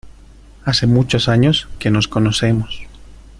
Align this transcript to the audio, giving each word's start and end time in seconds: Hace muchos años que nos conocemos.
Hace 0.65 0.87
muchos 0.87 1.27
años 1.29 1.67
que 1.77 1.91
nos 1.91 2.07
conocemos. 2.07 2.87